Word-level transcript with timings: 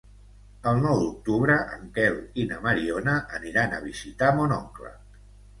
El 0.69 0.79
nou 0.85 1.01
d'octubre 1.01 1.57
en 1.75 1.83
Quel 1.99 2.17
i 2.45 2.45
na 2.53 2.57
Mariona 2.65 3.15
aniran 3.41 3.77
a 3.77 3.83
visitar 3.87 4.35
mon 4.41 4.57
oncle. 4.61 4.95